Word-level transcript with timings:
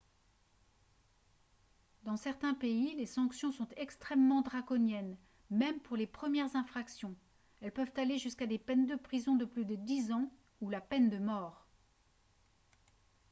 dans 2.05 2.17
certains 2.17 2.55
pays 2.55 2.95
les 2.95 3.05
sanctions 3.05 3.51
sont 3.51 3.67
extrêmement 3.77 4.41
draconiennes 4.41 5.15
même 5.51 5.79
pour 5.81 5.95
les 5.95 6.07
premières 6.07 6.55
infractions 6.55 7.15
elles 7.61 7.71
peuvent 7.71 7.93
aller 7.97 8.17
jusqu'à 8.17 8.47
des 8.47 8.57
peines 8.57 8.87
de 8.87 8.95
prison 8.95 9.35
de 9.35 9.45
plus 9.45 9.63
de 9.63 9.75
dix 9.75 10.11
ans 10.11 10.31
ou 10.59 10.71
la 10.71 10.81
peine 10.81 11.11
de 11.11 11.19
mort 11.19 11.67